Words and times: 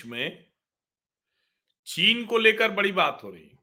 देश 0.00 0.06
में 0.06 0.46
चीन 1.86 2.24
को 2.24 2.38
लेकर 2.38 2.70
बड़ी 2.70 2.92
बात 2.92 3.20
हो 3.24 3.30
रही 3.30 3.48
है। 3.48 3.58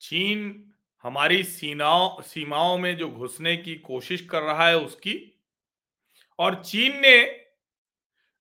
चीन 0.00 0.72
हमारी 1.02 1.44
सीमाओं 1.44 2.22
सीमाओं 2.22 2.78
में 2.78 2.96
जो 2.96 3.08
घुसने 3.10 3.56
की 3.56 3.74
कोशिश 3.74 4.26
कर 4.26 4.42
रहा 4.42 4.68
है 4.68 4.78
उसकी, 4.78 5.40
और 6.38 6.62
चीन 6.64 7.00
ने 7.00 7.44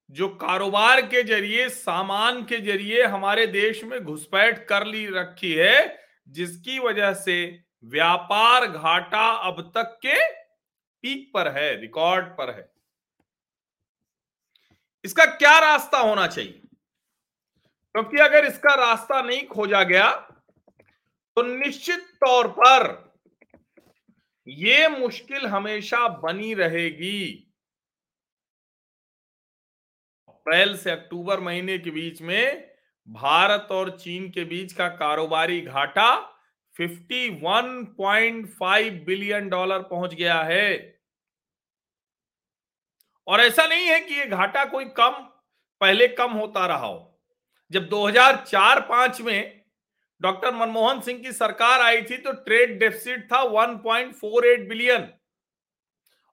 जो 0.09 0.27
कारोबार 0.27 1.01
के 1.01 1.23
ज़रिए, 1.23 1.69
सामान 1.69 2.43
के 2.43 2.57
ज़रिए 2.57 3.03
हमारे 3.03 3.47
देश 3.47 3.83
में 3.83 4.03
घुसपैठ 4.03 4.67
कर 4.67 4.85
ली 4.85 5.07
रखी 5.07 5.53
है, 5.53 5.99
जिसकी 6.29 6.79
वजह 6.79 7.13
से 7.13 7.63
व्यापार 7.83 8.67
घाटा 8.67 9.27
अब 9.27 9.61
तक 9.77 9.99
के 10.05 10.33
पीक 11.03 11.31
पर 11.33 11.47
है, 11.47 11.81
रिकॉर्ड 11.81 12.25
पर 12.25 12.55
है। 12.55 12.76
इसका 15.07 15.25
क्या 15.25 15.57
रास्ता 15.59 15.99
होना 15.99 16.27
चाहिए? 16.27 16.61
क्योंकि 17.95 18.17
अगर 18.17 18.45
इसका 18.45 18.73
रास्ता 18.75 19.21
नहीं 19.21 19.47
खोजा 19.47 19.83
गया 19.83 20.11
तो 21.37 21.43
निश्चित 21.43 21.99
तौर 22.23 22.47
पर 22.59 23.05
यह 24.47 24.89
मुश्किल 24.89 25.45
हमेशा 25.45 26.07
बनी 26.07 26.53
रहेगी। 26.53 27.43
अप्रैल 30.27 30.77
से 30.77 30.91
अक्टूबर 30.91 31.39
महीने 31.39 31.77
के 31.77 31.91
बीच 31.91 32.21
में 32.21 32.67
भारत 33.07 33.67
और 33.71 33.97
चीन 33.97 34.29
के 34.29 34.43
बीच 34.45 34.73
का 34.73 34.87
कारोबारी 34.95 35.61
घाटा 35.61 36.33
51.5 36.75 38.89
बिलियन 39.05 39.49
डॉलर 39.49 39.83
पहुँच 39.83 40.13
गया 40.13 40.41
है। 40.43 40.96
और 43.27 43.41
ऐसा 43.41 43.65
नहीं 43.67 43.87
है 43.87 43.99
कि 43.99 44.13
ये 44.13 44.25
घाटा 44.25 44.63
कोई 44.65 44.85
कम, 44.85 45.11
पहले 45.81 46.07
कम 46.07 46.31
होता 46.31 46.65
रहा 46.65 46.85
हो। 46.85 47.19
जब 47.71 47.87
2004-5 47.89 49.21
में 49.21 49.61
डॉक्टर 50.21 50.53
मनमोहन 50.53 51.01
सिंह 51.01 51.19
की 51.21 51.31
सरकार 51.31 51.81
आई 51.81 52.01
थी 52.01 52.17
तो 52.17 52.31
ट्रेड 52.33 52.79
डेफिसिट 52.79 53.31
था 53.33 53.41
1.48 53.43 54.67
बिलियन। 54.69 55.07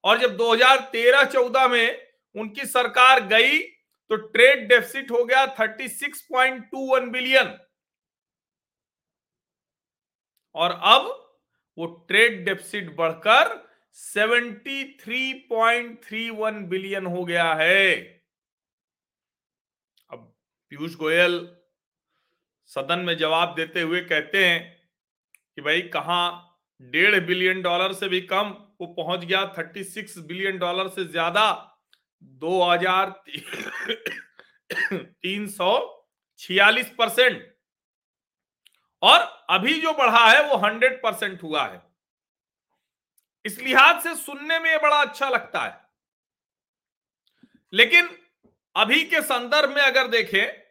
और 0.05 0.19
जब 0.19 0.37
2013-14 0.37 1.69
में 1.69 2.07
उनकी 2.37 2.67
सरकार 2.67 3.21
गई 3.21 3.59
तो 4.11 4.17
ट्रेड 4.17 4.69
डेफिसिट 4.69 5.11
हो 5.11 5.25
गया 5.25 5.45
36.21 5.57 7.11
बिलियन। 7.11 7.59
और 10.55 10.71
अब 10.85 11.07
वो 11.79 11.87
ट्रेड 12.09 12.45
डेफिसिट 12.45 12.95
बढ़कर 12.97 13.55
73.31 13.97 16.63
बिलियन 16.69 17.07
हो 17.07 17.25
गया 17.25 17.53
है। 17.55 17.95
अब 20.11 20.35
पीयूष 20.73 20.95
गोयल 20.97 21.49
सदन 22.71 22.99
में 23.01 23.17
जवाब 23.19 23.55
देते 23.57 23.83
हुए 23.83 24.01
कहते 24.03 24.47
हैं 24.47 24.61
कि 25.57 25.63
भाई 25.63 25.83
कहा 25.91 26.51
डेढ़ 26.81 27.19
बिलियन 27.27 27.63
डॉलर 27.63 27.93
से 27.93 28.09
भी 28.09 28.21
कम, 28.23 28.49
वो 28.81 28.87
पहुँच 28.95 29.25
गया 29.25 29.45
36 29.55 30.19
बिलियन 30.21 30.59
डॉलर 30.59 30.89
से 30.89 31.05
ज़्यादा, 31.05 31.77
दो 32.23 32.63
हज़ार 32.63 33.11
तीन 34.91 35.47
सौ 35.49 36.01
छियालीस 36.41 36.91
परसेंट। 36.99 37.55
और 39.03 39.21
अभी 39.51 39.75
जो 39.81 39.93
बढ़ा 39.95 40.27
है 40.27 40.43
वो 40.49 40.57
हंड्रेड 40.59 41.03
परसेंट 41.03 41.43
हुआ 41.43 41.67
है। 41.67 41.83
इस 43.45 43.59
लिहाज 43.61 44.03
से 44.03 44.15
सुनने 44.17 44.59
में 44.59 44.81
बड़ा 44.83 44.97
अच्छा 44.97 45.29
लगता 45.29 45.61
है। 45.61 45.81
लेकिन 47.73 48.09
अभी 48.77 49.03
के 49.05 49.21
संदर्भ 49.23 49.71
में 49.71 49.83
अगर 49.83 50.09
देखें 50.09 50.63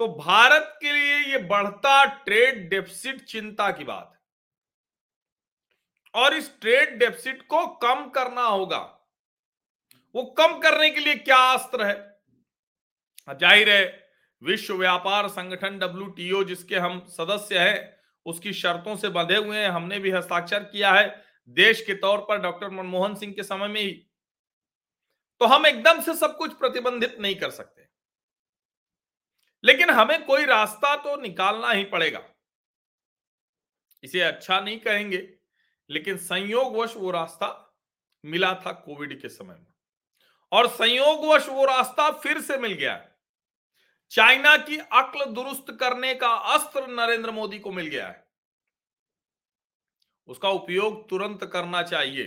तो 0.00 0.08
भारत 0.08 0.78
के 0.80 0.92
लिए 0.92 1.16
यह 1.32 1.46
बढ़ता 1.48 2.04
ट्रेड 2.24 2.68
डेफिसिट 2.70 3.20
चिंता 3.24 3.70
की 3.70 3.84
बात 3.84 4.10
है। 4.12 4.20
और 6.14 6.34
इस 6.34 6.50
ट्रेड 6.60 6.98
डेफिसिट 6.98 7.42
को 7.48 7.66
कम 7.78 8.08
करना 8.10 8.42
होगा। 8.42 8.78
वो 10.14 10.22
कम 10.38 10.58
करने 10.60 10.90
के 10.90 11.00
लिए 11.00 11.14
क्या 11.16 11.38
अस्त्र 11.52 11.86
है? 11.86 11.94
ज़ाहिर 13.30 13.70
है, 13.70 14.08
विश्व 14.42 14.74
व्यापार 14.74 15.28
संगठन 15.28 15.78
डब्ल्यू 15.78 16.42
जिसके 16.44 16.76
हम 16.76 16.98
सदस्य 17.10 17.58
हैं, 17.58 17.98
उसकी 18.26 18.52
शर्तों 18.52 18.96
से 18.96 19.08
बंधे 19.10 19.36
हुए 19.36 19.58
हैं, 19.58 19.68
हमने 19.68 19.98
भी 19.98 20.10
हस्ताक्षर 20.10 20.62
किया 20.64 20.92
है। 20.92 21.23
देश 21.48 21.84
के 21.86 21.94
तौर 21.94 22.18
पर 22.18 22.38
डॉक्टर 22.38 22.70
मनमोहन 22.70 23.14
सिंह 23.14 23.32
के 23.32 23.42
समय 23.42 23.68
में 23.68 23.80
ही। 23.80 23.92
तो 25.40 25.46
हम 25.46 25.66
एकदम 25.66 26.00
से 26.00 26.14
सब 26.14 26.36
कुछ 26.36 26.52
प्रतिबंधित 26.58 27.18
नहीं 27.20 27.34
कर 27.34 27.50
सकते। 27.50 27.88
लेकिन 29.64 29.90
हमें 29.90 30.24
कोई 30.24 30.44
रास्ता 30.44 30.96
तो 30.96 31.16
निकालना 31.16 31.70
ही 31.70 31.84
पड़ेगा। 31.84 32.24
इसे 34.02 34.20
अच्छा 34.20 34.60
नहीं 34.60 34.80
कहेंगे, 34.80 35.34
लेकिन 35.90 36.16
संयोगवश 36.16 36.96
वो 36.96 37.10
रास्ता 37.10 37.76
मिला 38.24 38.54
था 38.54 38.72
कोविड 38.72 39.22
के 39.22 39.28
समय 39.28 39.54
में। 39.54 39.74
और 40.52 40.68
संयोगवश 40.68 41.48
वो 41.48 41.64
रास्ता 41.64 42.10
फिर 42.10 42.40
से 42.40 42.56
मिल 42.56 42.72
गया। 42.72 43.08
चाइना 44.10 44.56
की 44.56 44.78
अक्ल 44.78 45.24
दुरुस्त 45.24 45.76
करने 45.80 46.14
का 46.14 46.28
अस्त्र 46.28 46.86
नरेंद्र 46.86 47.30
मोदी 47.30 47.58
को 47.58 47.72
मिल 47.72 47.86
गया 47.86 48.08
है। 48.08 48.23
उसका 50.28 50.48
उपयोग 50.48 51.08
तुरंत 51.10 51.44
करना 51.44 51.82
चाहिए। 51.82 52.24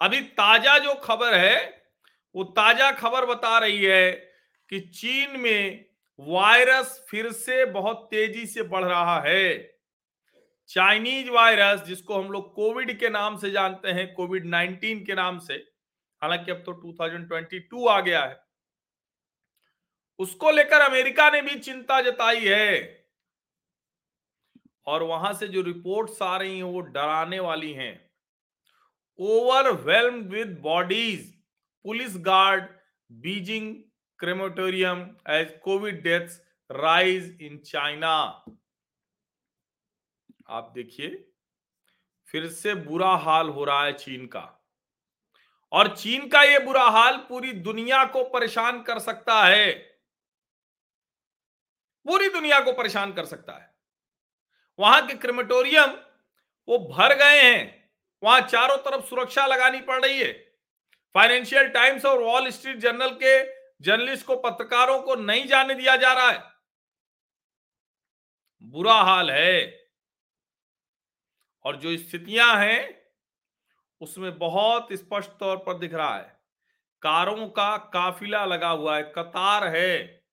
अभी 0.00 0.20
ताज़ा 0.20 0.78
जो 0.78 0.94
खबर 0.94 1.34
है, 1.34 1.84
वो 2.34 2.44
ताज़ा 2.44 2.90
खबर 2.92 3.26
बता 3.26 3.58
रही 3.58 3.84
है 3.84 4.12
कि 4.70 4.80
चीन 4.80 5.40
में 5.40 5.84
वायरस 6.18 7.06
फिर 7.10 7.32
से 7.32 7.64
बहुत 7.64 8.08
तेज़ी 8.10 8.46
से 8.46 8.62
बढ़ 8.62 8.84
रहा 8.84 9.20
है। 9.20 9.78
चाइनीज़ 10.70 11.30
वायरस, 11.30 11.82
जिसको 11.82 12.20
हम 12.22 12.30
लोग 12.32 12.54
कोविड 12.54 12.98
के 13.00 13.08
नाम 13.08 13.36
से 13.36 13.50
जानते 13.50 13.88
हैं, 13.88 14.14
कोविड 14.14 14.46
19 14.46 15.04
के 15.04 15.14
नाम 15.14 15.38
से, 15.38 15.54
हालाँकि 16.22 16.50
अब 16.50 16.62
तो 16.66 16.72
2022 16.72 17.88
आ 17.88 18.00
गया 18.00 18.24
है, 18.24 18.40
उसको 20.20 20.50
लेकर 20.50 20.80
अमेरिका 20.80 21.30
ने 21.30 21.42
भी 21.42 21.58
चिंता 21.58 22.00
जताई 22.00 22.44
है। 22.44 22.97
और 24.88 25.02
वहाँ 25.02 25.32
से 25.34 25.48
जो 25.48 25.62
रिपोर्ट्स 25.62 26.22
आ 26.22 26.36
रही 26.36 26.56
हैं, 26.56 26.62
वो 26.62 26.80
डराने 26.80 27.40
वाली 27.40 27.72
हैं। 27.72 28.10
Overwhelm 29.18 30.14
with 30.14 30.58
bodies, 30.58 31.42
police 31.84 32.16
guard, 32.16 32.64
Beijing 33.12 33.74
crematorium 34.18 35.16
as 35.28 35.60
COVID 35.62 36.02
deaths 36.02 36.40
rise 36.70 37.38
in 37.42 37.58
China. 37.58 38.44
आप 40.48 40.72
देखिए, 40.74 41.30
फिर 42.28 42.48
से 42.48 42.74
बुरा 42.74 43.10
हाल 43.10 43.48
हो 43.48 43.64
रहा 43.64 43.84
है 43.84 43.92
चीन 43.92 44.26
का। 44.26 44.54
और 45.72 45.96
चीन 45.96 46.28
का 46.28 46.42
यह 46.42 46.58
बुरा 46.58 46.84
हाल 46.84 47.16
पूरी 47.16 47.52
दुनिया 47.52 48.04
को 48.04 48.24
परेशान 48.24 48.82
कर 48.82 48.98
सकता 48.98 49.44
है। 49.44 49.72
पूरी 52.06 52.28
दुनिया 52.28 52.60
को 52.60 52.72
परेशान 52.72 53.12
कर 53.12 53.24
सकता 53.24 53.52
है। 53.52 53.77
वहाँ 54.78 55.06
के 55.06 55.14
क्रिमेटोरियम 55.14 55.90
वो 56.68 56.78
भर 56.78 57.14
गए 57.14 57.42
हैं। 57.42 57.90
वहाँ 58.22 58.40
चारों 58.40 58.76
तरफ़ 58.76 59.06
सुरक्षा 59.06 59.46
लगानी 59.46 59.80
पड़ 59.80 60.04
रही 60.04 60.20
है। 60.20 60.32
फाइनेंशियल 61.14 61.68
टाइम्स 61.68 62.04
और 62.04 62.22
वॉल 62.22 62.50
स्ट्रीट 62.50 62.76
जर्नल 62.76 63.10
के 63.10 63.58
जर्नलिस्ट 63.84 64.26
को, 64.26 64.36
पत्रकारों 64.36 65.02
को 65.02 65.14
नहीं 65.14 65.46
जाने 65.46 65.74
दिया 65.74 65.96
जा 65.96 66.12
रहा 66.12 66.30
है। 66.30 66.42
बुरा 68.62 68.94
हाल 68.94 69.30
है। 69.30 69.86
और 71.64 71.76
जो 71.76 71.96
स्थितियाँ 71.96 72.56
हैं, 72.56 73.02
उसमें 74.00 74.38
बहुत 74.38 74.88
स्पष्ट 74.92 75.30
तौर 75.30 75.56
पर 75.56 75.78
दिख 75.78 75.94
रहा 75.94 76.16
है। 76.16 76.40
कारों 77.02 77.48
का 77.48 77.76
काफिला 77.76 78.44
लगा 78.44 78.68
हुआ 78.68 78.96
है, 78.96 79.02
कतार 79.02 79.66
है। 79.66 80.24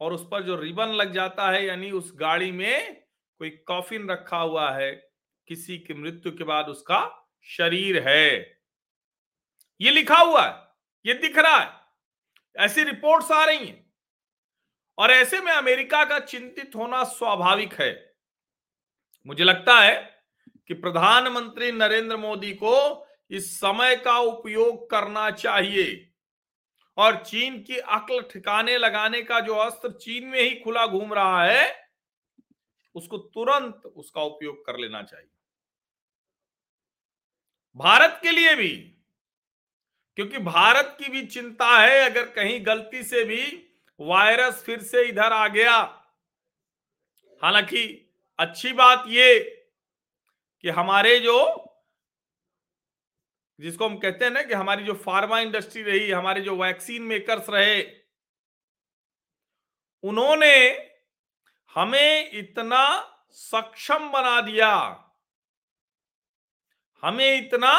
और 0.00 0.12
उस 0.12 0.28
पर 0.32 0.42
जो 0.42 0.56
रिबन 0.56 0.88
लग 0.88 1.12
जाता 1.12 1.50
है, 1.50 1.64
यानी 1.64 1.90
उस 1.90 2.12
गाड़ी 2.14 2.52
में 2.52 3.03
कोई 3.38 3.50
कॉफिन 3.50 4.10
रखा 4.10 4.36
हुआ 4.36 4.70
है, 4.70 5.10
किसी 5.48 5.78
की 5.78 5.94
मृत्यु 5.94 6.32
के 6.32 6.44
बाद 6.44 6.68
उसका 6.68 7.30
शरीर 7.42 8.08
है। 8.08 8.58
ये 9.80 9.90
लिखा 9.90 10.18
हुआ 10.18 10.46
है, 10.46 10.68
ये 11.06 11.14
दिख 11.14 11.38
रहा 11.38 11.58
है, 11.58 11.80
ऐसी 12.56 12.82
रिपोर्ट्स 12.82 13.30
आ 13.30 13.44
रही 13.44 13.66
हैं। 13.66 13.92
और 14.98 15.10
ऐसे 15.10 15.40
में 15.40 15.52
अमेरिका 15.52 16.04
का 16.04 16.18
चिंतित 16.18 16.72
होना 16.76 17.04
स्वाभाविक 17.04 17.74
है। 17.74 18.14
मुझे 19.26 19.44
लगता 19.44 19.80
है 19.80 20.24
कि 20.68 20.74
प्रधानमंत्री 20.74 21.72
नरेंद्र 21.72 22.16
मोदी 22.16 22.52
को 22.52 23.06
इस 23.30 23.56
समय 23.56 23.96
का 23.96 24.18
उपयोग 24.18 24.90
करना 24.90 25.30
चाहिए। 25.30 26.10
और 26.96 27.16
चीन 27.16 27.62
की 27.62 27.76
अक्ल 27.76 28.22
ठिकाने 28.22 28.78
लगाने 28.78 29.22
का 29.22 29.40
जो 29.40 29.54
अस्त्र 29.54 29.90
चीन 29.90 30.26
में 30.26 30.40
ही 30.40 30.54
खुला 30.54 30.86
घूम 30.86 31.14
रहा 31.14 31.44
है 31.44 31.83
उसको 32.94 33.18
तुरंत 33.18 33.86
उसका 33.86 34.22
उपयोग 34.22 34.66
कर 34.66 34.78
लेना 34.78 35.02
चाहिए। 35.02 35.30
भारत 37.76 38.20
के 38.22 38.30
लिए 38.30 38.54
भी, 38.54 38.76
क्योंकि 40.16 40.38
भारत 40.38 40.96
की 40.98 41.08
भी 41.08 41.26
चिंता 41.26 41.78
है, 41.78 42.10
अगर 42.10 42.30
कहीं 42.30 42.66
गलती 42.66 43.02
से 43.02 43.24
भी 43.24 43.70
वायरस 44.00 44.62
फिर 44.64 44.82
से 44.82 45.08
इधर 45.08 45.32
आ 45.32 45.48
गया। 45.48 46.04
हालाँकि 47.42 48.12
अच्छी 48.38 48.72
बात 48.72 49.04
ये 49.06 49.40
कि 50.60 50.68
हमारे 50.68 51.18
जो, 51.20 51.64
जिसको 53.60 53.88
हम 53.88 53.98
कहते 53.98 54.24
हैं 54.24 54.32
ना 54.32 54.42
कि 54.42 54.54
हमारी 54.54 54.84
जो 54.84 54.94
फार्मा 54.94 55.40
इंडस्ट्री 55.40 55.82
रही, 55.82 56.10
हमारे 56.10 56.40
जो 56.40 56.56
वैक्सीन 56.56 57.02
मेकर्स 57.02 57.50
रहे, 57.50 57.82
उन्होंने 60.02 60.93
हमें 61.72 62.30
इतना 62.30 62.84
सक्षम 63.30 64.08
बना 64.10 64.40
दिया। 64.40 64.70
हमें 67.02 67.38
इतना 67.38 67.72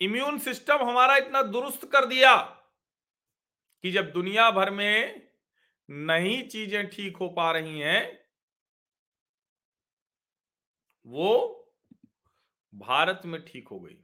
इम्यून 0.00 0.38
सिस्टम 0.38 0.84
हमारा 0.88 1.16
इतना 1.16 1.42
दुरुस्त 1.42 1.84
कर 1.92 2.06
दिया 2.06 2.34
कि 3.84 3.90
जब 3.90 4.12
दुनिया 4.12 4.50
भर 4.50 4.70
में 4.70 5.28
नई 5.88 6.40
चीज़ें 6.42 6.86
ठीक 6.90 7.16
हो 7.16 7.28
पा 7.28 7.50
रही 7.52 7.78
हैं, 7.80 8.02
वो 11.06 11.54
भारत 12.72 13.22
में 13.24 13.40
ठीक 13.44 13.68
हो 13.68 13.80
गई। 13.80 13.98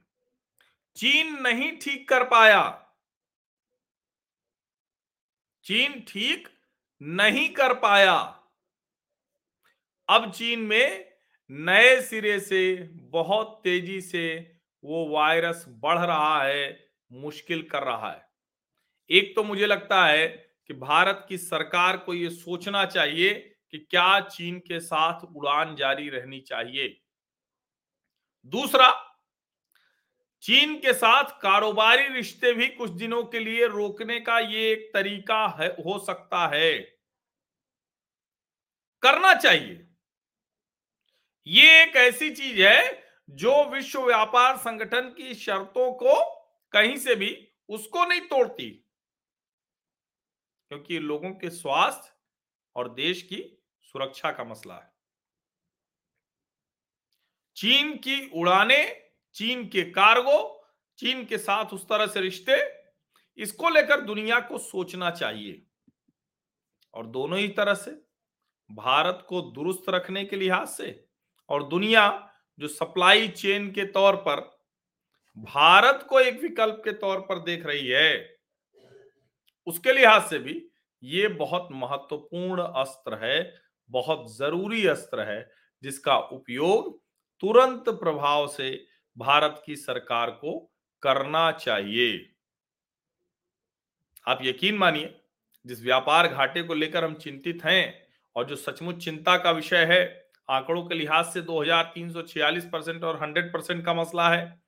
चीन 0.95 1.35
नहीं 1.41 1.71
ठीक 1.77 2.07
कर 2.09 2.23
पाया। 2.23 2.63
चीन 5.65 5.99
ठीक 6.07 6.47
नहीं 7.01 7.49
कर 7.49 7.73
पाया। 7.73 8.41
अब 10.09 10.31
चीन 10.31 10.59
में 10.59 11.11
नए 11.51 12.01
सिरे 12.01 12.39
से, 12.39 12.89
बहुत 12.91 13.61
तेज़ी 13.63 14.01
से 14.01 14.55
वो 14.83 15.07
वायरस 15.09 15.65
बढ़ 15.67 15.99
रहा 15.99 16.43
है, 16.43 16.89
मुश्किल 17.11 17.61
कर 17.61 17.83
रहा 17.83 18.11
है। 18.11 18.29
एक 19.09 19.35
तो 19.35 19.43
मुझे 19.43 19.65
लगता 19.65 20.05
है 20.05 20.27
कि 20.67 20.73
भारत 20.73 21.25
की 21.29 21.37
सरकार 21.37 21.97
को 21.97 22.13
ये 22.13 22.29
सोचना 22.29 22.85
चाहिए 22.85 23.33
कि 23.71 23.77
क्या 23.77 24.19
चीन 24.19 24.59
के 24.59 24.79
साथ 24.79 25.25
उड़ान 25.35 25.75
जारी 25.75 26.09
रहनी 26.09 26.39
चाहिए। 26.39 27.01
दूसरा 28.45 29.04
चीन 30.45 30.75
के 30.79 30.93
साथ 30.93 31.29
कारोबारी 31.41 32.07
रिश्ते 32.07 32.51
भी 32.53 32.67
कुछ 32.67 32.89
दिनों 32.89 33.23
के 33.23 33.39
लिए 33.39 33.67
रोकने 33.67 34.19
का 34.19 34.37
ये 34.39 34.71
एक 34.71 34.89
तरीका 34.93 35.45
है, 35.59 35.67
हो 35.67 35.97
सकता 35.99 36.47
है। 36.47 36.73
करना 39.03 39.33
चाहिए। 39.33 39.87
ये 41.47 41.81
एक 41.83 41.95
ऐसी 41.95 42.29
चीज़ 42.29 42.61
है 42.61 43.03
जो 43.29 43.53
विश्व 43.69 44.01
व्यापार 44.01 44.57
संगठन 44.57 45.09
की 45.09 45.33
शर्तों 45.35 45.91
को 45.93 46.13
कहीं 46.73 46.97
से 46.97 47.15
भी 47.15 47.31
उसको 47.69 48.05
नहीं 48.05 48.21
तोड़ती, 48.21 48.69
क्योंकि 50.71 50.99
लोगों 50.99 51.31
के 51.31 51.49
स्वास्थ्य 51.49 52.13
और 52.75 52.93
देश 52.93 53.21
की 53.21 53.41
सुरक्षा 53.81 54.31
का 54.31 54.43
मसला 54.43 54.75
है। 54.75 54.93
चीन 57.57 57.95
की 57.97 58.29
उड़ाने 58.29 58.83
चीन 59.35 59.65
के 59.67 59.83
कार्गो, 59.91 60.65
चीन 60.99 61.25
के 61.25 61.37
साथ 61.37 61.73
उस 61.73 61.83
तरह 61.83 62.07
से 62.07 62.21
रिश्ते, 62.21 62.57
इसको 63.37 63.69
लेकर 63.69 64.01
दुनिया 64.01 64.39
को 64.39 64.57
सोचना 64.57 65.09
चाहिए। 65.11 65.61
और 66.93 67.05
दोनों 67.05 67.39
ही 67.39 67.47
तरह 67.47 67.73
से, 67.73 67.91
भारत 68.69 69.25
को 69.29 69.41
दुरुस्त 69.41 69.89
रखने 69.89 70.23
के 70.25 70.35
लिहाज 70.35 70.67
से, 70.67 71.05
और 71.49 71.67
दुनिया 71.67 72.31
जो 72.59 72.67
सप्लाई 72.67 73.27
चेन 73.27 73.71
के 73.71 73.85
तौर 73.85 74.15
पर, 74.15 74.39
भारत 75.37 76.05
को 76.09 76.19
एक 76.19 76.41
विकल्प 76.41 76.81
के 76.85 76.91
तौर 76.91 77.19
पर 77.19 77.39
देख 77.39 77.65
रही 77.65 77.87
है, 77.87 78.37
उसके 79.67 79.93
लिहाज 79.93 80.29
से 80.29 80.39
भी 80.39 80.61
ये 81.03 81.27
बहुत 81.27 81.67
महत्वपूर्ण 81.71 82.61
अस्त्र 82.61 83.23
है, 83.23 83.53
बहुत 83.89 84.25
ज़रूरी 84.37 84.85
अस्त्र 84.87 85.29
है, 85.29 85.49
जिसका 85.83 86.17
उपयोग 86.17 86.99
तुरंत 87.43 87.89
प्रभाव 87.89 88.47
से 88.47 88.71
भारत 89.17 89.61
की 89.65 89.75
सरकार 89.75 90.31
को 90.31 90.57
करना 91.03 91.51
चाहिए। 91.51 92.31
आप 94.27 94.39
यकीन 94.41 94.77
मानिए, 94.77 95.21
जिस 95.65 95.81
व्यापार 95.83 96.27
घाटे 96.27 96.63
को 96.63 96.73
लेकर 96.73 97.03
हम 97.03 97.13
चिंतित 97.13 97.63
हैं 97.65 98.07
और 98.35 98.45
जो 98.45 98.55
सचमुच 98.55 99.03
चिंता 99.05 99.37
का 99.37 99.51
विषय 99.51 99.85
है, 99.85 100.29
आंकड़ों 100.49 100.83
के 100.83 100.95
लिहाज 100.95 101.25
से 101.25 101.41
2346 101.41 102.65
परसेंट 102.65 103.03
और 103.03 103.17
100 103.17 103.51
परसेंट 103.53 103.85
का 103.85 103.93
मसला 103.93 104.29
है। 104.29 104.61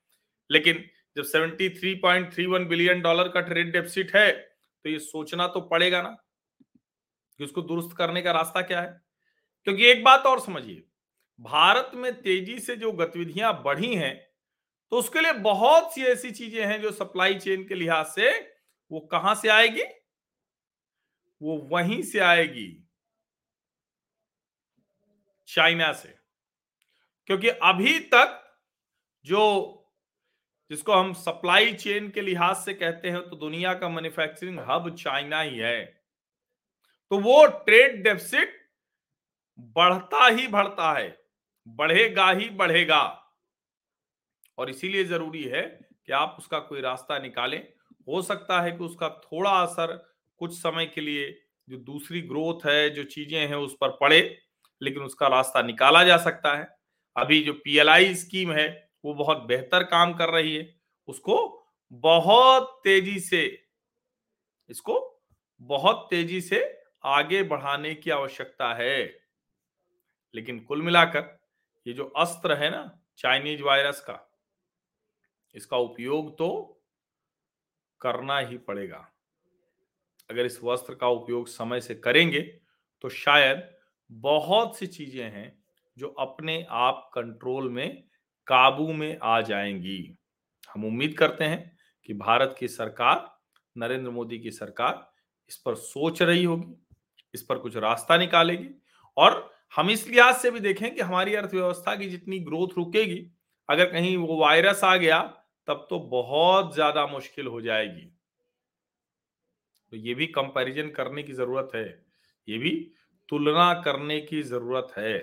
लेकिन 0.50 0.84
जब 1.16 1.24
73.31 1.24 2.64
बिलियन 2.64 3.00
डॉलर 3.00 3.28
का 3.28 3.40
ट्रेड 3.40 3.72
डेफिसिट 3.72 4.14
है 4.16 4.30
तो 4.32 4.90
ये 4.90 4.98
सोचना 4.98 5.46
तो 5.46 5.60
पड़ेगा 5.60 6.02
ना 6.02 6.16
कि 7.40 7.44
उसको 7.44 7.62
दुरुस्त 7.62 7.96
करने 7.96 8.22
का 8.22 8.32
रास्ता 8.32 8.62
क्या 8.62 8.80
है। 8.80 9.00
क्योंकि 9.66 9.86
एक 9.86 10.04
बात 10.04 10.26
और 10.26 10.40
समझिए, 10.40 10.82
भारत 11.40 11.90
में 11.94 12.12
तेज़ी 12.22 12.58
से 12.60 12.76
जो 12.76 12.92
गतिविधियाँ 12.92 13.52
बढ़ी 13.64 13.94
हैं 13.94 14.27
तो 14.92 14.98
उसके 14.98 15.20
लिए 15.20 15.32
बहुत 15.32 15.94
सी 15.94 16.04
ऐसी 16.04 16.30
चीज़ें 16.30 16.66
हैं 16.66 16.82
जो 16.82 16.90
सप्लाई 16.92 17.34
चेन 17.34 17.64
के 17.64 17.74
लिहाज 17.74 18.06
से 18.06 18.30
वो 18.90 19.00
कहाँ 19.00 19.34
से 19.34 19.48
आएगी? 19.48 19.82
वो 21.40 21.56
वहीं 21.72 22.02
से 22.02 22.18
आएगी। 22.18 22.84
चाइना 25.48 25.92
से। 25.92 26.18
क्योंकि 27.26 27.48
अभी 27.48 27.98
तक 27.98 28.44
जो, 29.24 29.74
जिसको 30.70 30.92
हम 30.92 31.12
सप्लाई 31.12 31.72
चेन 31.72 32.10
के 32.10 32.20
लिहाज 32.20 32.56
से 32.56 32.74
कहते 32.74 33.10
हैं 33.10 33.30
तो 33.30 33.36
दुनिया 33.36 33.74
का 33.74 33.88
मैन्युफैक्चरिंग 33.88 34.58
हब 34.60 34.94
चाइना 34.96 35.40
ही 35.40 35.58
है। 35.58 35.84
तो 37.10 37.18
वो 37.18 37.46
ट्रेड 37.46 38.02
डेफिसिट 38.04 38.70
बढ़ता 39.58 40.26
ही 40.28 40.46
बढ़ता 40.48 40.92
है। 40.98 41.18
बढ़ेगा 41.68 42.30
ही 42.30 42.48
बढ़ेगा। 42.50 43.27
और 44.58 44.70
इसीलिए 44.70 45.04
ज़रूरी 45.04 45.42
है 45.42 45.62
कि 46.06 46.12
आप 46.12 46.36
उसका 46.38 46.58
कोई 46.58 46.80
रास्ता 46.80 47.18
निकालें। 47.18 47.58
हो 48.08 48.22
सकता 48.22 48.60
है 48.60 48.72
कि 48.72 48.84
उसका 48.84 49.08
थोड़ा 49.08 49.50
असर 49.50 49.92
कुछ 50.38 50.54
समय 50.54 50.86
के 50.86 51.00
लिए 51.00 51.40
जो 51.68 51.76
दूसरी 51.76 52.20
ग्रोथ 52.20 52.66
है, 52.66 52.90
जो 52.90 53.04
चीज़ें 53.04 53.40
हैं, 53.40 53.56
उस 53.56 53.76
पर 53.80 53.88
पड़े, 53.90 54.38
लेकिन 54.82 55.02
उसका 55.02 55.28
रास्ता 55.28 55.62
निकाला 55.62 56.04
जा 56.04 56.16
सकता 56.16 56.56
है। 56.56 56.76
अभी 57.16 57.40
जो 57.42 57.52
पीएलआई 57.52 58.14
स्कीम 58.14 58.52
है, 58.52 58.90
वो 59.04 59.14
बहुत 59.14 59.38
बेहतर 59.38 59.82
काम 59.82 60.14
कर 60.14 60.28
रही 60.28 60.56
है। 60.56 60.74
उसको 61.08 61.64
बहुत 61.92 62.80
तेज़ी 62.84 63.18
से, 63.20 63.66
इसको 64.70 65.24
बहुत 65.60 66.06
तेज़ी 66.10 66.40
से 66.40 66.82
आगे 67.04 67.42
बढ़ाने 67.42 67.94
की 67.94 68.10
आवश्यकता 68.10 68.74
है। 68.74 69.04
लेकिन 70.34 70.58
कुल 70.60 70.82
मिलाकर 70.82 71.38
ये 71.86 71.92
जो 71.94 72.04
अस्त्र 72.04 72.52
है 72.52 72.70
ना 72.70 73.00
चाइनीज़ 73.18 73.62
वायरस 73.62 74.00
का 74.00 74.27
इसका 75.58 75.76
उपयोग 75.76 76.32
तो 76.38 76.48
करना 78.00 78.38
ही 78.38 78.58
पड़ेगा। 78.58 79.06
अगर 80.30 80.46
इस 80.46 80.58
वस्त्र 80.64 80.94
का 80.94 81.08
उपयोग 81.08 81.46
समय 81.48 81.80
से 81.80 81.94
करेंगे 81.94 82.40
तो 83.04 83.08
शायद 83.08 83.62
बहुत 84.10 84.76
सी 84.78 84.86
चीज़ें 84.86 85.24
हैं 85.24 85.52
जो 85.96 86.08
अपने 86.18 86.66
आप 86.70 87.10
कंट्रोल 87.14 87.68
में, 87.70 88.02
काबू 88.46 88.92
में 88.92 89.18
आ 89.22 89.40
जाएँगी। 89.40 90.16
हम 90.70 90.84
उम्मीद 90.84 91.16
करते 91.18 91.44
हैं 91.44 91.76
कि 92.08 92.14
भारत 92.14 92.54
की 92.58 92.68
सरकार, 92.68 93.38
नरेंद्र 93.76 94.10
मोदी 94.10 94.38
की 94.38 94.50
सरकार 94.50 95.10
इस 95.50 95.56
पर 95.56 95.74
सोच 95.74 96.22
रही 96.22 96.44
होगी, 96.44 96.74
इस 97.34 97.42
पर 97.42 97.58
कुछ 97.58 97.76
रास्ता 97.76 98.16
निकालेगी 98.16 98.68
और 99.16 99.50
हम 99.74 99.90
इस 99.90 100.06
लिहाज 100.08 100.36
से 100.36 100.50
भी 100.50 100.60
देखें 100.60 100.94
कि 100.94 101.00
हमारी 101.00 101.34
अर्थव्यवस्था 101.34 101.94
की 101.96 102.08
जितनी 102.10 102.38
ग्रोथ 102.40 102.76
रुकेगी, 102.76 103.26
अगर 103.68 103.90
कहीं 103.92 104.16
वो 104.16 104.36
वायरस 104.36 104.84
आ 104.84 104.96
गया 104.96 105.18
तब 105.68 105.86
तो 105.90 105.98
बहुत 106.10 106.74
ज़्यादा 106.74 107.06
मुश्किल 107.06 107.46
हो 107.46 107.60
जाएगी। 107.60 108.10
तो 109.92 109.96
ये 109.96 110.14
भी 110.14 110.26
कंपैरिजन 110.26 110.88
करने 110.90 111.22
की 111.22 111.32
ज़रूरत 111.32 111.70
है, 111.74 111.84
ये 112.48 112.58
भी 112.58 112.70
तुलना 113.28 113.72
करने 113.74 114.20
की 114.20 114.42
ज़रूरत 114.42 114.92
है। 114.98 115.16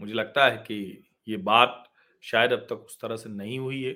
मुझे 0.00 0.14
लगता 0.14 0.44
है 0.44 0.56
कि 0.56 1.04
ये 1.28 1.36
बात 1.36 1.84
शायद 2.24 2.52
अब 2.52 2.66
तक 2.70 2.84
उस 2.86 2.98
तरह 3.00 3.16
से 3.16 3.30
नहीं 3.30 3.58
हुई 3.58 3.82
है। 3.82 3.94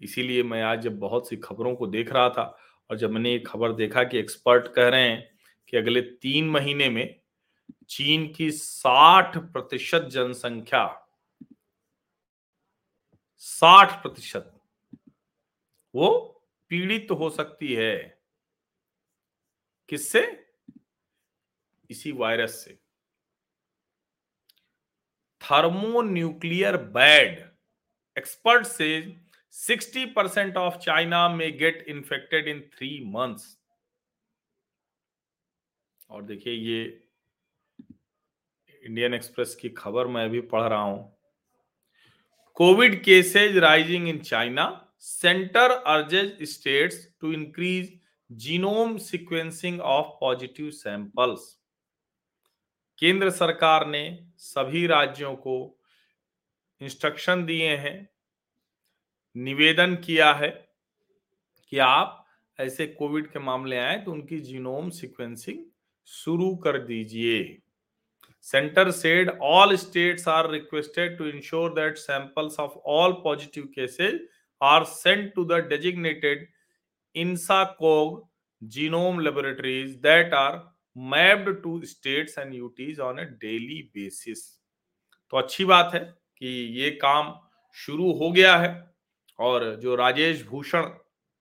इसीलिए 0.00 0.42
मैं 0.42 0.62
आज 0.62 0.80
जब 0.80 0.98
बहुत 0.98 1.28
सी 1.28 1.36
खबरों 1.36 1.74
को 1.74 1.86
देख 1.86 2.12
रहा 2.12 2.28
था 2.28 2.42
और 2.90 2.96
जब 2.98 3.10
मैंने 3.10 3.32
ये 3.32 3.38
खबर 3.38 3.72
देखा 3.72 4.02
कि 4.04 4.18
एक्सपर्ट 4.18 4.66
कह 4.74 4.88
रहे 4.88 5.08
हैं 5.08 5.28
कि 5.68 5.76
अगले 5.76 6.00
तीन 6.00 6.48
महीने 6.50 6.88
में 6.88 7.20
चीन 7.88 8.26
की 8.26 8.50
60 8.52 9.36
प्रतिशत 9.52 10.08
जनसंख्या 10.12 10.84
60 13.44 14.02
प्रतिशत। 14.02 14.60
वो 15.94 16.28
पीड़ित 16.68 17.08
तो 17.08 17.14
हो 17.14 17.30
सकती 17.30 17.74
है। 17.74 18.22
किससे? 19.88 20.54
इसी 21.90 22.12
वायरस 22.12 22.64
से। 22.64 22.78
Thermonuclear 25.40 26.76
bad. 26.76 27.56
एक्सपर्ट 28.18 28.66
से 28.66 29.20
60% 29.50 30.56
ऑफ़ 30.56 30.76
चाइना 30.76 31.28
में 31.28 31.58
get 31.58 31.86
infected 31.88 32.46
in 32.46 32.60
three 32.60 33.12
months. 33.12 33.42
और 36.10 36.22
देखिए 36.22 36.54
ये 36.54 37.08
इंडियन 38.82 39.14
एक्सप्रेस 39.14 39.54
की 39.54 39.68
खबर 39.68 40.06
मैं 40.06 40.30
भी 40.30 40.40
पढ़ 40.40 40.62
रहा 40.62 40.82
हूँ। 40.82 41.21
COVID 42.56 43.02
cases 43.04 43.56
rising 43.56 44.08
in 44.08 44.18
China, 44.18 44.64
centre 44.98 45.70
urges 45.70 46.42
states 46.42 47.06
to 47.20 47.32
increase 47.32 48.00
genome 48.30 48.96
sequencing 48.98 49.80
of 49.80 50.06
positive 50.20 50.70
samples. 50.70 51.56
केंद्र 52.98 53.30
सरकार 53.30 53.86
ने 53.86 54.18
सभी 54.38 54.86
राज्यों 54.86 55.34
को 55.36 55.78
इंस्ट्रक्शन 56.80 57.44
दिए 57.44 57.76
हैं, 57.76 58.08
निवेदन 59.36 59.94
किया 59.96 60.32
है 60.32 60.50
कि 61.72 61.78
आप 61.78 62.26
ऐसे 62.58 62.86
कोविड 62.86 63.30
के 63.30 63.38
मामले 63.38 63.78
आए 63.78 63.98
तो 63.98 64.12
उनकी 64.12 64.40
जीनोम 64.40 64.90
सीक्वेंसिंग 64.90 65.64
शुरू 66.08 66.54
कर 66.56 66.78
दीजिए। 66.78 67.61
Centre 68.42 68.90
said 68.90 69.30
all 69.42 69.76
states 69.76 70.28
are 70.28 70.50
requested 70.50 71.18
to 71.18 71.26
ensure 71.26 71.70
that 71.70 71.96
samples 71.96 72.60
of 72.60 72.72
all 72.72 73.12
positive 73.12 73.64
cases 73.64 74.28
are 74.62 74.84
sent 74.84 75.34
to 75.34 75.44
the 75.44 75.52
designated 75.52 76.48
INSACOG 77.14 78.28
genome 78.62 79.20
laboratories 79.20 79.90
that 79.90 80.34
are 80.34 80.72
mapped 80.96 81.62
to 81.62 81.80
states 81.84 82.38
and 82.38 82.54
UTs 82.54 83.00
on 83.00 83.18
a 83.18 83.24
daily 83.24 83.82
basis 83.82 84.58
तो 85.30 85.36
अच्छी 85.36 85.64
बात 85.64 85.90
है 85.94 86.00
कि 86.36 86.48
ये 86.80 86.90
काम 86.90 87.34
शुरू 87.72 88.12
हो 88.12 88.32
गया 88.32 88.56
है 88.56 88.94
और 89.38 89.76
जो 89.76 89.94
राजेश 89.94 90.46
भूषण, 90.46 90.82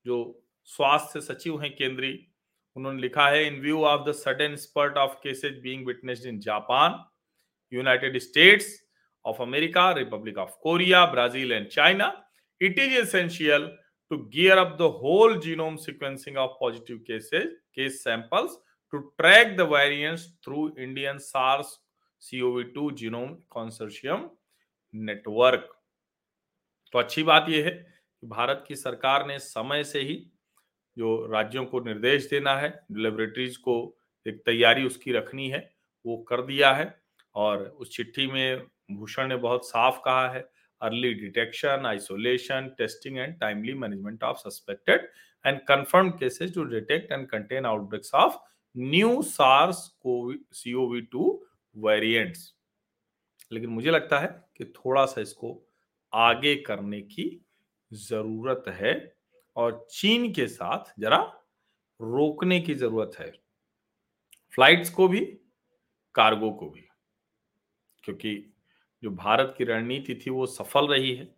जो 0.06 0.48
स्वास्थ्य 0.64 1.22
सचिव 1.22 1.62
हैं 1.62 1.76
केंद्रीय 1.76 2.31
उन्होंने 2.76 3.02
लिखा 3.02 3.28
है 3.28 3.46
in 3.48 3.60
view 3.62 3.84
of 3.86 4.08
the 4.10 4.12
sudden 4.16 4.56
spurt 4.58 4.98
of 4.98 5.16
cases 5.24 5.60
being 5.62 5.86
witnessed 5.88 6.26
in 6.28 6.40
Japan 6.40 7.04
United 7.72 8.18
States 8.20 8.72
of 9.26 9.42
America 9.42 9.92
Republic 9.94 10.38
of 10.38 10.52
Korea 10.62 11.06
Brazil 11.06 11.52
and 11.52 11.68
China 11.70 12.12
it 12.62 12.80
is 12.80 12.98
essential 12.98 13.68
to 14.12 14.18
gear 14.34 14.58
up 14.58 14.76
the 14.80 14.92
whole 15.02 15.40
genome 15.42 15.76
sequencing 15.84 16.38
of 16.38 16.58
positive 16.60 16.98
cases 17.08 17.48
case 17.76 18.04
samples 18.04 18.58
to 18.94 19.00
track 19.18 19.56
the 19.58 19.68
variants 19.72 20.28
through 20.44 20.70
Indian 20.80 21.18
SARS 21.26 21.78
CoV2 22.24 22.92
genome 22.94 23.30
consortium 23.52 24.30
network 24.94 25.70
तो 26.94 27.00
अच्छी 27.00 27.24
बात 27.24 27.46
यह 27.50 27.66
है 27.66 27.72
कि 27.72 28.28
भारत 28.28 28.64
की 28.68 28.76
सरकार 28.76 29.26
ने 29.28 29.38
समय 29.40 29.84
से 29.84 30.02
ही 30.02 30.16
जो 30.98 31.26
राज्यों 31.28 31.66
को 31.66 31.80
निर्देश 31.80 32.30
देना 32.30 32.56
है 32.56 32.70
लेबोरेटरीज 32.92 33.58
को 33.58 33.76
एक 34.26 34.42
तैयारी 34.46 34.86
उसकी 34.86 35.12
रखनी 35.12 35.50
है, 35.50 35.70
वो 36.06 36.18
कर 36.18 36.42
दिया 36.42 36.74
है 36.74 36.94
और 37.36 37.64
उस 37.64 37.96
चिट्ठी 37.96 38.28
में 38.28 38.66
भूषण 38.92 39.28
ने 39.28 39.36
बहुत 39.36 39.68
साफ़ 39.68 40.00
कहा 40.06 40.28
है 40.30 40.50
early 40.82 41.14
detection 41.14 41.86
isolation 41.86 42.70
testing 42.78 43.18
and 43.18 43.40
timely 43.40 43.74
management 43.74 44.24
of 44.24 44.38
suspected 44.38 45.10
and 45.46 45.60
confirm 45.68 46.10
cases 46.10 46.54
to 46.56 46.64
detect 46.64 47.12
and 47.12 47.28
contain 47.28 47.66
outbreaks 47.66 48.14
of 48.16 48.38
new 48.76 49.22
SARS 49.22 49.78
CoV 50.54 51.02
two 51.02 51.46
variants 51.76 52.54
लेकिन 53.52 53.70
मुझे 53.70 53.92
लगता 53.92 54.20
है 54.20 54.28
कि 54.58 54.66
थोड़ा 54.66 55.06
सा 55.06 55.22
इसको 55.22 55.58
आगे 56.14 56.56
करने 56.56 57.02
की 57.02 57.26
ज़रूरत 57.92 58.64
है। 58.68 58.94
और 59.56 59.88
चीन 59.92 60.32
के 60.34 60.48
साथ 60.48 60.94
जरा 61.00 61.18
रोकने 62.00 62.60
की 62.60 62.76
ज़रूरत 62.76 63.12
है। 63.20 63.32
फ्लाइट्स 64.54 64.90
को 64.90 65.08
भी, 65.08 65.20
कार्गो 66.16 66.52
को 66.52 66.70
भी। 66.70 66.88
क्योंकि 68.04 68.54
जो 69.04 69.10
भारत 69.12 69.54
की 69.58 69.64
रणनीति 69.64 70.16
थी 70.16 70.30
वो 70.32 70.46
सफल 70.46 70.88
रही 70.88 71.16
है, 71.16 71.36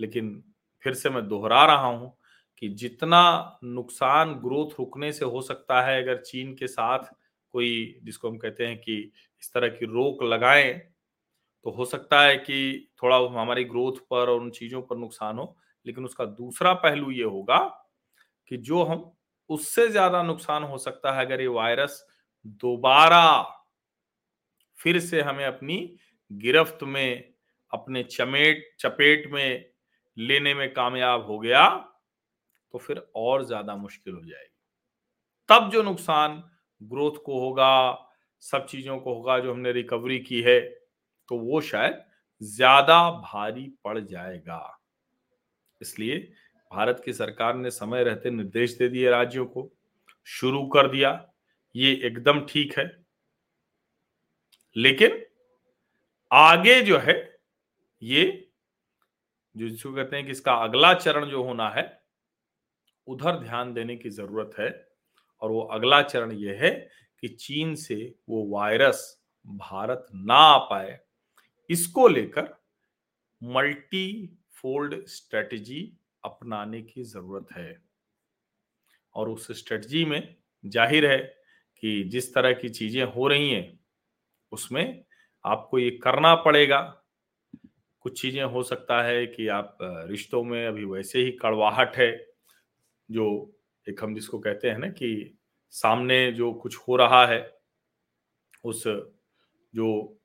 लेकिन 0.00 0.44
फिर 0.84 0.94
से 0.94 1.10
मैं 1.10 1.28
दोहरा 1.28 1.64
रहा 1.66 1.86
हूँ 1.86 2.16
कि 2.58 2.68
जितना 2.68 3.22
नुकसान 3.64 4.34
ग्रोथ 4.34 4.70
रुकने 4.78 5.12
से 5.12 5.24
हो 5.24 5.42
सकता 5.42 5.82
है, 5.82 6.02
अगर 6.02 6.22
चीन 6.22 6.54
के 6.54 6.66
साथ 6.66 7.04
कोई, 7.52 8.00
जिसको 8.04 8.30
हम 8.30 8.38
कहते 8.38 8.66
हैं 8.66 8.78
कि 8.78 9.12
इस 9.42 9.52
तरह 9.54 9.68
की 9.68 9.86
रोक 9.86 10.22
लगाएँ 10.22 10.72
तो 11.66 11.70
हो 11.70 11.84
सकता 11.84 12.22
है 12.22 12.36
कि 12.36 12.90
थोड़ा 13.02 13.16
हमारी 13.42 13.64
ग्रोथ 13.64 13.98
पर 14.10 14.30
और 14.30 14.40
उन 14.40 14.50
चीज़ों 14.50 14.82
पर 14.82 14.96
नुकसान 14.96 15.38
हो। 15.38 15.56
लेकिन 15.86 16.04
उसका 16.04 16.24
दूसरा 16.26 16.72
पहलू 16.76 17.10
ये 17.12 17.24
होगा 17.24 17.58
कि 18.50 18.56
जो 18.58 18.82
हम, 18.84 19.10
उससे 19.50 19.88
ज़्यादा 19.88 20.22
नुकसान 20.22 20.62
हो 20.64 20.78
सकता 20.78 21.12
है 21.12 21.24
अगर 21.26 21.40
ये 21.40 21.46
वायरस 21.48 22.04
दोबारा 22.44 23.42
फिर 24.78 24.98
से 25.00 25.20
हमें 25.22 25.44
अपनी 25.46 25.78
गिरफ्त 26.30 26.82
में, 26.84 27.32
अपने 27.72 28.02
चमेट, 28.04 28.64
चपेट 28.80 29.30
में 29.32 29.64
लेने 30.16 30.54
में 30.54 30.72
कामयाब 30.74 31.26
हो 31.26 31.38
गया 31.38 31.66
तो 32.74 32.78
फिर 32.78 33.02
और 33.16 33.44
ज़्यादा 33.44 33.76
मुश्किल 33.76 34.14
हो 34.14 34.20
जाएगी। 34.20 34.48
तब 35.48 35.70
जो 35.70 35.82
नुकसान 35.82 36.42
ग्रोथ 36.80 37.16
को 37.24 37.40
होगा, 37.40 38.06
सब 38.42 38.66
चीज़ों 38.66 38.98
को 38.98 39.14
होगा, 39.14 39.38
जो 39.38 39.52
हमने 39.52 39.72
रिकवरी 39.72 40.18
की 40.20 40.40
है 40.42 40.60
तो 41.28 41.38
वो 41.40 41.60
शायद 41.62 42.02
ज़्यादा 42.40 43.00
भारी 43.12 43.68
पड़ 43.84 43.98
जाएगा। 44.00 44.79
इसलिए 45.82 46.32
भारत 46.72 47.02
की 47.04 47.12
सरकार 47.12 47.56
ने 47.56 47.70
समय 47.70 48.04
रहते 48.04 48.30
निर्देश 48.30 48.72
दे 48.72 48.88
दिए 48.88 49.10
राज्यों 49.10 49.46
को, 49.46 49.72
शुरू 50.24 50.66
कर 50.66 50.90
दिया। 50.90 51.32
ये 51.76 52.00
एकदम 52.04 52.46
ठीक 52.46 52.78
है। 52.78 53.04
लेकिन 54.76 55.26
आगे 56.32 56.80
जो 56.80 56.98
है, 56.98 57.38
ये 58.02 58.50
जो 59.56 59.68
जिसको 59.68 59.92
कहते 59.94 60.16
हैं 60.16 60.24
कि 60.24 60.32
इसका 60.32 60.52
अगला 60.52 60.94
चरण 60.94 61.24
जो 61.24 61.42
होना 61.42 61.70
है, 61.70 62.02
उधर 63.06 63.38
ध्यान 63.38 63.74
देने 63.74 63.96
की 63.96 64.10
ज़रूरत 64.10 64.50
है। 64.58 64.88
और 65.40 65.50
वो 65.50 65.60
अगला 65.60 66.02
चरण 66.02 66.32
ये 66.32 66.54
है 66.54 66.90
कि 67.20 67.28
चीन 67.28 67.74
से 67.74 68.14
वो 68.28 68.48
वायरस 68.48 69.22
भारत 69.46 70.06
ना 70.14 70.34
आ 70.34 70.58
पाए। 70.58 71.00
इसको 71.70 72.08
लेकर 72.08 72.62
मल्टी 73.42 74.38
फोल्ड 74.62 74.94
स्ट्रेटजी 75.08 75.82
अपनाने 76.24 76.80
की 76.82 77.02
ज़रूरत 77.04 77.52
है। 77.52 77.82
और 79.14 79.28
उस 79.28 79.46
स्ट्रेटजी 79.58 80.04
में 80.04 80.36
ज़ाहिर 80.64 81.06
है 81.10 81.18
कि 81.82 82.02
जिस 82.04 82.32
तरह 82.34 82.52
की 82.52 82.68
चीज़ें 82.68 83.02
हो 83.04 83.28
रही 83.28 83.50
हैं, 83.50 83.78
उसमें 84.52 85.04
आपको 85.44 85.78
ये 85.78 85.90
करना 86.02 86.34
पड़ेगा। 86.34 86.80
कुछ 88.04 88.20
चीज़ें 88.20 88.42
हो 88.42 88.62
सकता 88.62 89.02
है 89.02 89.26
कि 89.26 89.46
आप 89.48 89.78
रिश्तों 89.82 90.42
में 90.44 90.66
अभी 90.66 90.84
वैसे 90.84 91.18
ही 91.18 91.30
कड़वाहट 91.32 91.96
है, 91.96 92.10
जो 93.08 93.54
एक 93.86 94.02
हम 94.04 94.14
जिसको 94.14 94.38
कहते 94.38 94.70
हैं 94.70 94.78
ना 94.78 94.88
कि 94.88 95.38
सामने 95.72 96.30
जो 96.32 96.52
कुछ 96.52 96.76
हो 96.78 96.96
रहा 96.96 97.26
है, 97.26 97.40
उस 98.64 98.82
जो 99.74 100.18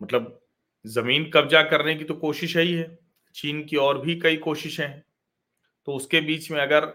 मतलब 0.00 0.40
ज़मीन 0.88 1.30
कब्जा 1.30 1.62
करने 1.62 1.94
की 1.94 2.04
तो 2.04 2.14
कोशिश 2.14 2.56
है 2.56 2.62
ही 2.62 2.72
है। 2.72 2.98
चीन 3.34 3.64
की 3.64 3.76
और 3.76 4.00
भी 4.00 4.14
कई 4.20 4.36
कोशिशें 4.36 4.86
हैं। 4.86 5.04
तो 5.86 5.92
उसके 5.92 6.20
बीच 6.20 6.50
में 6.50 6.60
अगर 6.60 6.92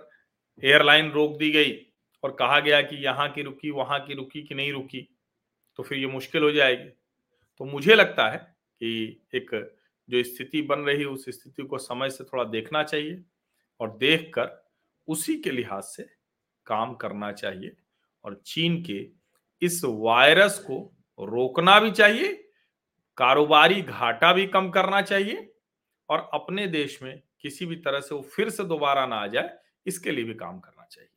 एयरलाइन 0.63 1.11
रोक 1.11 1.37
दी 1.37 1.51
गई 1.51 1.71
और 2.23 2.31
कहा 2.31 2.59
गया 2.59 2.81
कि 2.81 2.95
यहाँ 2.95 3.29
की 3.29 3.41
रुकी, 3.41 3.69
वहाँ 3.69 3.99
की 3.99 4.13
रुकी 4.13 4.43
कि 4.43 4.55
नहीं 4.55 4.71
रुकी 4.71 5.07
तो 5.79 5.83
फिर 5.83 5.97
ये 5.97 6.07
मुश्किल 6.07 6.43
हो 6.43 6.51
जाएगी। 6.51 6.89
तो 7.59 7.65
मुझे 7.65 7.95
लगता 7.95 8.29
है 8.29 8.37
कि 8.37 9.21
एक 9.35 9.49
जो 10.09 10.23
स्थिति 10.23 10.61
बन 10.61 10.79
रही 10.79 11.05
उस 11.05 11.25
स्थिति 11.29 11.63
को 11.63 11.77
समय 11.77 12.09
से 12.09 12.23
थोड़ा 12.23 12.43
देखना 12.43 12.83
चाहिए 12.83 13.23
और 13.79 13.97
देखकर 13.97 14.61
उसी 15.07 15.35
के 15.35 15.51
लिहाज 15.51 15.83
से 15.83 16.03
काम 16.65 16.93
करना 16.93 17.31
चाहिए 17.31 17.75
और 18.23 18.41
चीन 18.45 18.81
के 18.83 19.05
इस 19.61 19.81
वायरस 19.85 20.57
को 20.59 20.79
रोकना 21.19 21.79
भी 21.79 21.91
चाहिए 21.91 22.42
कारोबारी 23.17 23.81
घाटा 23.81 24.33
भी 24.33 24.45
कम 24.47 24.69
करना 24.69 25.01
चाहिए 25.01 25.53
और 26.09 26.29
अपने 26.33 26.67
देश 26.67 27.01
में 27.03 27.21
किसी 27.41 27.65
भी 27.65 27.75
तरह 27.75 27.99
से 27.99 28.15
वो 28.15 28.21
फिर 28.21 28.49
से 28.49 28.63
दोबारा 28.63 29.05
ना 29.05 29.15
आ 29.15 29.27
जाए, 29.27 29.57
इसके 29.85 30.11
लिए 30.11 30.25
भी 30.25 30.33
काम 30.33 30.59
करना 30.59 30.85
चाहिए। 30.91 31.09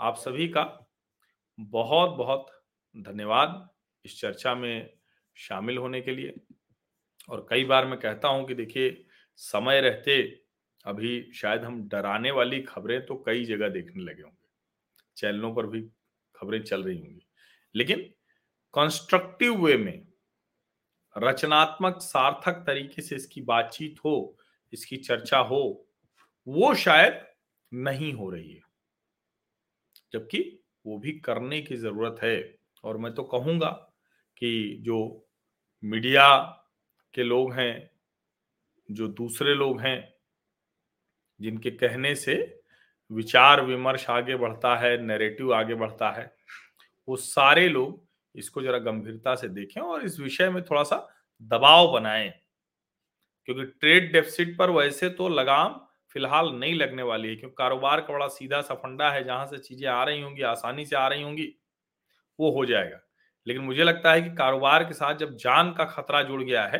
आप 0.00 0.16
सभी 0.16 0.48
का 0.48 0.62
बहुत 1.58 2.10
बहुत 2.10 2.46
धन्यवाद 2.96 3.68
इस 4.04 4.20
चर्चा 4.20 4.54
में 4.54 4.90
शामिल 5.36 5.78
होने 5.78 6.00
के 6.00 6.10
लिए। 6.10 6.34
और 7.28 7.46
कई 7.50 7.64
बार 7.64 7.86
मैं 7.86 7.98
कहता 7.98 8.28
हूँ 8.28 8.46
कि 8.46 8.54
देखिए, 8.54 9.04
समय 9.36 9.80
रहते, 9.80 10.22
अभी 10.84 11.30
शायद 11.34 11.64
हम 11.64 11.82
डराने 11.88 12.30
वाली 12.30 12.60
खबरें 12.60 13.04
तो 13.06 13.14
कई 13.26 13.44
जगह 13.44 13.68
देखने 13.68 14.02
लगे 14.02 14.22
होंगे। 14.22 14.48
चैनलों 15.16 15.54
पर 15.54 15.66
भी 15.66 15.82
खबरें 16.34 16.62
चल 16.62 16.82
रही 16.82 16.98
होंगी। 16.98 17.26
लेकिन 17.74 18.10
कंस्ट्रक्टिव 18.74 19.64
वे 19.64 19.76
में, 19.76 20.06
रचनात्मक, 21.18 21.98
सार्थक 21.98 22.52
तरीके 22.52 23.02
से 23.02 23.16
इसकी 23.16 23.42
बातचीत 23.42 23.96
हो, 24.04 24.38
इसकी 24.72 24.96
चर्चा 24.96 25.38
हो, 25.38 25.86
वो 26.48 26.74
शायद 26.74 27.26
नहीं 27.74 28.12
हो 28.12 28.30
रही 28.30 28.52
है। 28.52 28.62
जबकि 30.12 30.64
वो 30.86 30.98
भी 30.98 31.12
करने 31.12 31.60
की 31.62 31.76
ज़रूरत 31.76 32.16
है। 32.22 32.58
और 32.84 32.96
मैं 32.96 33.14
तो 33.14 33.22
कहूँगा 33.22 33.70
कि 34.36 34.78
जो 34.80 35.28
मीडिया 35.84 36.38
के 37.14 37.22
लोग 37.22 37.52
हैं, 37.52 37.90
जो 38.90 39.08
दूसरे 39.08 39.54
लोग 39.54 39.80
हैं, 39.80 40.14
जिनके 41.40 41.70
कहने 41.70 42.14
से 42.14 42.62
विचार 43.12 43.64
विमर्श 43.64 44.10
आगे 44.10 44.36
बढ़ता 44.36 44.76
है 44.76 45.02
नैरेटिव 45.02 45.54
आगे 45.54 45.74
बढ़ता 45.74 46.10
है, 46.10 46.36
वो 47.08 47.16
सारे 47.16 47.68
लोग 47.68 48.11
इसको 48.34 48.62
जरा 48.62 48.78
गंभीरता 48.80 49.34
से 49.36 49.48
देखें 49.50 49.80
और 49.82 50.04
इस 50.04 50.18
विषय 50.20 50.50
में 50.50 50.62
थोड़ा 50.64 50.82
सा 50.84 51.06
दबाव 51.42 51.92
बनाएँ। 51.92 52.32
क्योंकि 53.48 53.64
ट्रेड 53.72 54.12
डेफिसिट 54.12 54.56
पर 54.58 54.70
वैसे 54.70 55.08
तो 55.10 55.28
लगाम 55.30 55.74
फ़िलहाल 56.14 56.50
नहीं 56.54 56.74
लगने 56.74 57.02
वाली 57.02 57.28
है, 57.28 57.36
क्योंकि 57.36 57.54
कारोबार 57.58 58.00
का 58.00 58.12
बड़ा 58.12 58.26
सीधा 58.28 58.60
सा 58.62 58.74
फंडा 58.74 59.10
है, 59.10 59.22
जहाँ 59.24 59.46
से 59.46 59.58
चीज़ें 59.58 59.88
आ 59.90 60.02
रही 60.04 60.20
होंगी, 60.22 60.42
आसानी 60.44 60.84
से 60.86 60.96
आ 60.96 61.06
रही 61.08 61.22
होंगी, 61.22 61.48
वो 62.38 62.50
हो 62.52 62.64
जाएगा। 62.66 63.00
लेकिन 63.46 63.62
मुझे 63.64 63.84
लगता 63.84 64.12
है 64.12 64.22
कि 64.22 64.30
कारोबार 64.36 64.84
के 64.84 64.94
साथ 64.94 65.16
जब 65.16 65.36
जान 65.38 65.72
का 65.74 65.84
खतरा 65.86 66.22
जुड़ 66.24 66.42
गया 66.42 66.66
है 66.66 66.78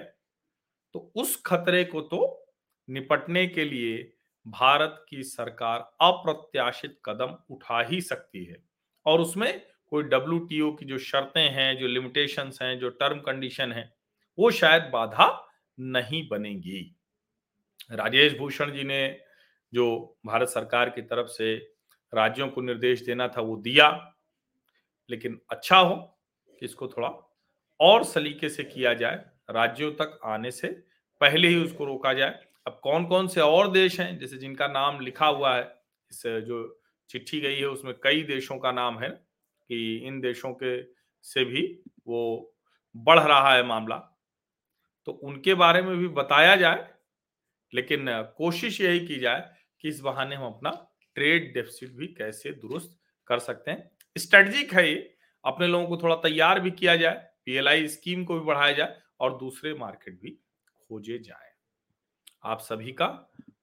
तो 0.94 1.00
उस 1.16 1.36
खतरे 1.46 1.84
को 1.86 2.00
तो 2.02 2.20
निपटने 2.88 3.46
के 3.48 3.64
लिए 3.64 3.98
भारत 4.46 5.04
की 5.08 5.22
सरकार 5.24 5.80
अप्रत्याशित 6.02 6.98
कदम 7.06 7.36
उठा 7.50 7.80
ही 7.84 8.00
सकती 8.02 8.44
है। 8.44 8.56
और 9.06 9.20
उसमें 9.20 9.50
कोई 9.92 10.02
डब्ल्यू 10.02 10.72
की 10.72 10.86
जो 10.86 10.98
शर्तें 10.98 11.50
हैं, 11.50 11.78
जो 11.78 11.86
लिमिटेशंस 11.86 12.58
हैं, 12.62 12.78
जो 12.78 12.88
टर्म 12.88 13.20
कंडीशन 13.20 13.72
है, 13.72 13.94
वो 14.38 14.50
शायद 14.50 14.82
बाधा 14.82 15.48
नहीं 15.80 16.28
बनेगी। 16.28 16.96
राजेश 17.90 18.38
भूषण 18.38 18.72
जी 18.72 18.84
ने 18.84 19.20
जो 19.74 20.16
भारत 20.26 20.48
सरकार 20.48 20.90
की 20.90 21.02
तरफ़ 21.02 21.26
से 21.26 21.54
राज्यों 22.14 22.48
को 22.48 22.60
निर्देश 22.60 23.00
देना 23.00 23.28
था, 23.28 23.40
वो 23.40 23.56
दिया। 23.56 24.14
लेकिन 25.10 25.40
अच्छा 25.50 25.76
हो 25.76 25.96
कि 26.60 26.66
इसको 26.66 26.88
थोड़ा 26.88 27.10
और 27.80 28.04
सलीके 28.04 28.48
से 28.48 28.64
किया 28.64 28.94
जाए, 28.94 29.24
राज्यों 29.50 29.92
तक 29.92 30.20
आने 30.24 30.50
से 30.50 30.68
पहले 31.20 31.48
ही 31.48 31.56
उसको 31.56 31.84
रोका 31.84 32.12
जाए। 32.12 32.38
अब 32.66 32.80
कौन 32.82 33.06
कौन 33.06 33.28
से 33.28 33.40
और 33.40 33.72
देश 33.72 34.00
हैं, 34.00 34.18
जैसे 34.18 34.36
जिनका 34.36 34.66
नाम 34.66 35.00
लिखा 35.00 35.26
हुआ 35.26 35.56
है, 35.56 35.62
इस 36.10 36.22
जो 36.26 36.80
चिट्ठी 37.10 37.40
गई 37.40 37.56
है, 37.56 37.66
उसमें 37.66 37.94
कई 38.02 38.22
देशों 38.22 38.58
का 38.58 38.72
नाम 38.72 38.98
है 38.98 39.31
कि 39.72 39.96
इन 39.96 40.20
देशों 40.20 40.52
के 40.54 40.82
से 41.24 41.44
भी 41.44 41.82
वो 42.06 42.54
बढ़ 42.96 43.20
रहा 43.20 43.54
है 43.54 43.62
मामला। 43.62 43.96
तो 45.06 45.12
उनके 45.12 45.54
बारे 45.54 45.82
में 45.82 45.96
भी 45.96 46.08
बताया 46.08 46.56
जाए, 46.56 46.88
लेकिन 47.72 48.06
कोशिश 48.36 48.80
यही 48.80 49.06
की 49.06 49.18
जाए 49.18 49.54
कि 49.80 49.88
इस 49.88 50.00
बहाने 50.00 50.36
हम 50.36 50.46
अपना 50.46 50.70
ट्रेड 51.14 51.52
डेफिसिट 51.54 51.92
भी 51.92 52.06
कैसे 52.06 52.50
दुरुस्त 52.50 52.98
कर 53.26 53.38
सकते 53.38 53.70
हैं। 53.70 53.90
स्ट्रेटजिक 54.16 54.74
है 54.74 54.88
ये। 54.90 55.14
अपने 55.44 55.66
लोगों 55.66 55.86
को 55.86 55.96
थोड़ा 55.96 56.14
तैयार 56.14 56.60
भी 56.60 56.70
किया 56.70 56.96
जाए 56.96 57.28
पीएलआई 57.44 57.88
स्कीम 57.88 58.24
को 58.24 58.34
भी 58.34 58.46
बढ़ाया 58.46 58.72
जाए 58.72 59.00
और 59.20 59.38
दूसरे 59.38 59.74
मार्केट 59.74 60.20
भी 60.20 60.30
खोजे 60.78 61.18
जाए। 61.18 61.50
आप 62.44 62.60
सभी 62.60 62.92
का 62.92 63.08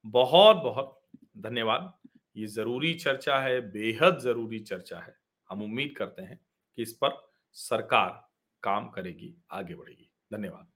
बहुत 0.05 0.57
बहुत 0.57 1.01
धन्यवाद। 1.37 1.93
ये 2.37 2.47
ज़रूरी 2.47 2.93
चर्चा 2.93 3.39
है, 3.39 3.61
बेहद 3.61 4.19
ज़रूरी 4.19 4.59
चर्चा 4.59 4.99
है। 4.99 5.18
हम 5.51 5.61
उम्मीद 5.61 5.95
करते 5.97 6.21
हैं 6.21 6.39
कि 6.75 6.81
इस 6.81 6.93
पर 6.93 7.31
सरकार 7.53 8.29
काम 8.63 8.89
करेगी 8.89 9.35
आगे 9.51 9.75
बढ़ेगी 9.75 10.11
धन्यवाद. 10.33 10.67